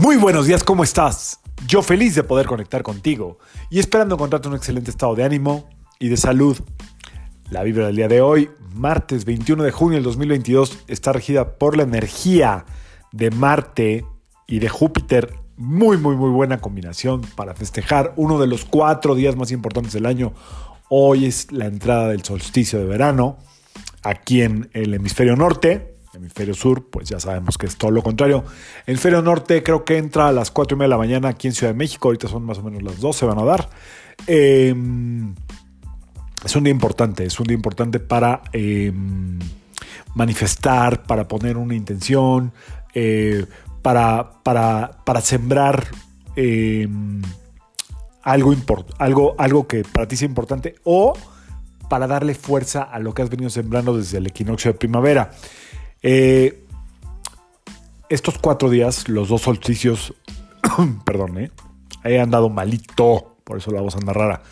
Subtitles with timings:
[0.00, 1.40] Muy buenos días, ¿cómo estás?
[1.66, 5.68] Yo feliz de poder conectar contigo y esperando encontrarte un excelente estado de ánimo
[5.98, 6.56] y de salud.
[7.50, 11.76] La vibra del día de hoy, martes 21 de junio del 2022, está regida por
[11.76, 12.64] la energía
[13.12, 14.06] de Marte
[14.46, 15.34] y de Júpiter.
[15.58, 20.06] Muy, muy, muy buena combinación para festejar uno de los cuatro días más importantes del
[20.06, 20.32] año.
[20.88, 23.36] Hoy es la entrada del solsticio de verano
[24.02, 28.44] aquí en el hemisferio norte hemisferio sur, pues ya sabemos que es todo lo contrario.
[28.86, 31.48] El hemisferio norte creo que entra a las 4 y media de la mañana aquí
[31.48, 33.68] en Ciudad de México, ahorita son más o menos las 12, van a dar.
[34.26, 35.34] Em,
[36.44, 39.38] es un día importante, es un día importante para em,
[40.14, 42.52] manifestar, para poner una intención,
[42.94, 43.46] eh,
[43.82, 45.86] para, para, para, sembrar
[46.36, 47.22] em,
[48.22, 48.54] algo,
[48.98, 51.14] algo, algo que para ti sea importante o
[51.88, 55.32] para darle fuerza a lo que has venido sembrando desde el equinoccio de primavera.
[56.02, 56.64] Eh,
[58.08, 60.14] estos cuatro días, los dos solsticios,
[61.04, 61.50] perdón, eh,
[62.04, 64.42] he andado malito, por eso la voz anda rara.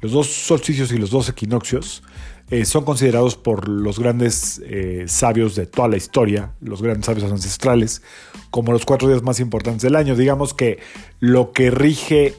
[0.00, 2.02] Los dos solsticios y los dos equinoccios
[2.50, 7.30] eh, son considerados por los grandes eh, sabios de toda la historia, los grandes sabios
[7.30, 8.02] ancestrales,
[8.50, 10.16] como los cuatro días más importantes del año.
[10.16, 10.80] Digamos que
[11.20, 12.34] lo que rige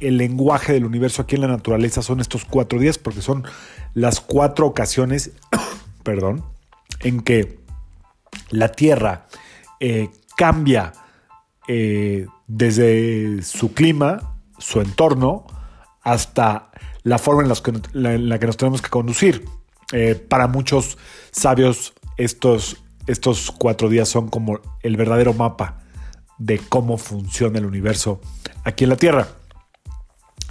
[0.00, 3.44] el lenguaje del universo aquí en la naturaleza son estos cuatro días, porque son
[3.94, 5.32] las cuatro ocasiones,
[6.02, 6.44] perdón,
[7.00, 7.65] en que
[8.50, 9.26] la Tierra
[9.80, 10.92] eh, cambia
[11.68, 15.46] eh, desde su clima, su entorno,
[16.02, 16.70] hasta
[17.02, 17.48] la forma en,
[18.28, 19.44] la, que nos tenemos que conducir.
[19.92, 20.98] Eh, para muchos
[21.30, 25.82] sabios, estos, estos cuatro días son como el verdadero mapa
[26.38, 28.20] de cómo funciona el universo
[28.64, 29.28] aquí en la Tierra.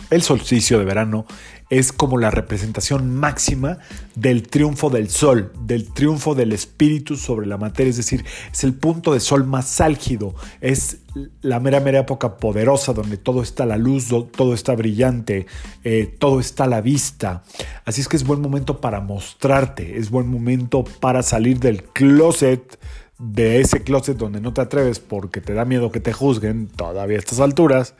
[0.09, 1.25] El solsticio de verano
[1.69, 3.79] es como la representación máxima
[4.15, 8.75] del triunfo del sol, del triunfo del espíritu sobre la materia, es decir, es el
[8.75, 10.99] punto de sol más álgido, es
[11.41, 15.47] la mera, mera época poderosa donde todo está la luz, todo está brillante,
[15.83, 17.43] eh, todo está a la vista.
[17.83, 22.79] Así es que es buen momento para mostrarte, es buen momento para salir del closet
[23.17, 27.15] de ese closet donde no te atreves porque te da miedo que te juzguen todavía
[27.15, 27.95] a estas alturas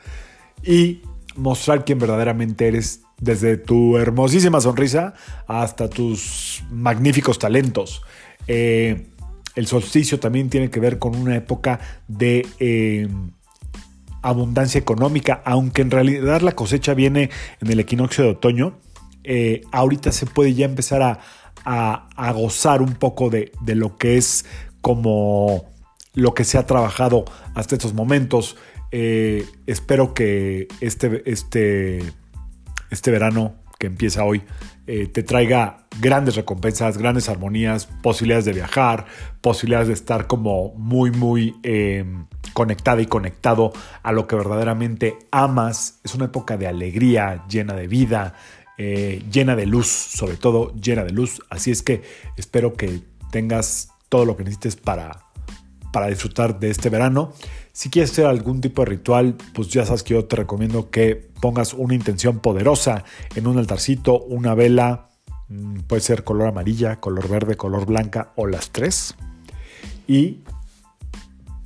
[0.62, 1.00] y
[1.36, 5.14] mostrar quién verdaderamente eres desde tu hermosísima sonrisa
[5.46, 8.02] hasta tus magníficos talentos.
[8.46, 9.06] Eh,
[9.54, 13.08] el solsticio también tiene que ver con una época de eh,
[14.22, 17.30] abundancia económica, aunque en realidad la cosecha viene
[17.60, 18.78] en el equinoccio de otoño.
[19.24, 24.44] Eh, ahorita se puede ya empezar a, gozar un poco de, de, lo que es
[24.80, 25.75] como
[26.16, 28.56] lo que se ha trabajado hasta estos momentos.
[28.90, 32.02] espero que este, este
[32.90, 34.42] este verano que empieza hoy
[34.86, 39.06] eh, te traiga grandes recompensas, grandes armonías, posibilidades de viajar,
[39.40, 43.72] posibilidades de estar como muy, muy em, conectada y conectado
[44.02, 46.00] a lo que verdaderamente amas.
[46.04, 48.34] Es una época de alegría, llena de vida,
[48.78, 51.42] eh, llena de luz, sobre todo llena de luz.
[51.50, 52.02] Así es que
[52.36, 53.00] espero que
[53.30, 55.25] tengas todo lo que necesites para,
[55.96, 57.32] para disfrutar de este verano.
[57.72, 61.16] Si quieres hacer algún tipo de ritual, pues ya sabes que yo te recomiendo que
[61.40, 65.08] pongas una intención poderosa en un altarcito, una vela,
[65.48, 69.14] mm, puede ser color amarilla, color verde, color blanca o las tres.
[70.06, 70.40] Y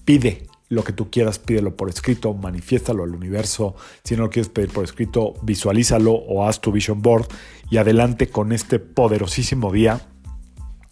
[0.05, 3.75] pide lo que tú quieras, pídelo por escrito, manifiéstalo al universo.
[4.05, 7.27] Si no lo quieres pedir por escrito, visualízalo o haz tu vision board
[7.69, 10.10] y adelante con este poderosísimo día.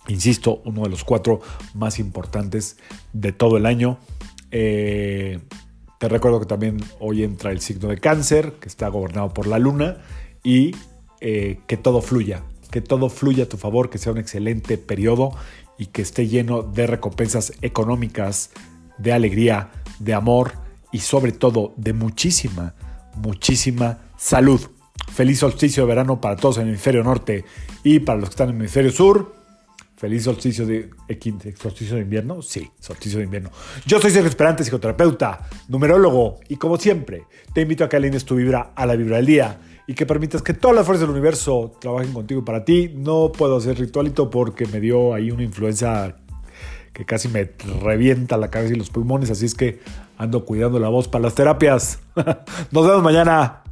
[0.09, 1.41] Insisto, uno de los cuatro
[1.75, 2.79] más importantes
[3.13, 3.99] de todo el año.
[4.51, 5.39] Eh,
[5.99, 9.59] te recuerdo que también hoy entra el signo de cáncer, que está gobernado por la
[9.59, 9.99] luna,
[10.43, 10.75] y
[11.21, 15.33] eh, que todo fluya, que todo fluya a tu favor, que sea un excelente periodo
[15.79, 18.51] y que esté lleno de recompensas económicas,
[18.97, 20.53] de alegría, de amor
[20.93, 22.75] y sobre todo de muchísima,
[23.15, 24.61] muchísima salud.
[25.13, 27.45] Feliz solsticio de verano para todos en el hemisferio norte
[27.83, 29.38] y para los que están en el hemisferio sur.
[29.99, 30.91] Feliz solsticio de,
[31.61, 32.41] solsticio de invierno.
[32.41, 33.51] Sí, solsticio de invierno.
[33.85, 38.37] Yo soy Sergio Esperante, psicoterapeuta, numerólogo, y como siempre, te invito a que alines tu
[38.37, 39.59] vibra a la vibra del día
[39.89, 42.93] y que permitas que todas las fuerzas del universo trabajen contigo para ti.
[42.95, 46.15] No puedo hacer ritualito porque me dio ahí una influencia
[46.93, 47.51] que casi me
[47.83, 49.81] revienta la cabeza y los pulmones, así es que
[50.17, 51.99] ando cuidando la voz para las terapias.
[52.71, 53.65] Nos vemos mañana.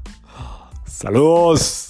[0.86, 1.85] Saludos.